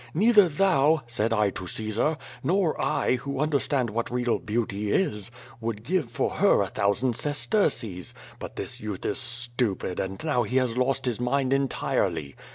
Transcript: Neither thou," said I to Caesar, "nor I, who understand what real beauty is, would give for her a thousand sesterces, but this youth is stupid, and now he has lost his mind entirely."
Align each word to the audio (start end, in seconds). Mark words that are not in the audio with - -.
Neither 0.15 0.49
thou," 0.49 1.03
said 1.05 1.31
I 1.31 1.51
to 1.51 1.67
Caesar, 1.67 2.17
"nor 2.41 2.81
I, 2.83 3.17
who 3.17 3.39
understand 3.39 3.91
what 3.91 4.09
real 4.09 4.39
beauty 4.39 4.91
is, 4.91 5.29
would 5.59 5.83
give 5.83 6.09
for 6.09 6.31
her 6.37 6.63
a 6.63 6.65
thousand 6.69 7.15
sesterces, 7.15 8.11
but 8.39 8.55
this 8.55 8.79
youth 8.81 9.05
is 9.05 9.19
stupid, 9.19 9.99
and 9.99 10.19
now 10.23 10.41
he 10.41 10.57
has 10.57 10.75
lost 10.75 11.05
his 11.05 11.19
mind 11.21 11.53
entirely." 11.53 12.35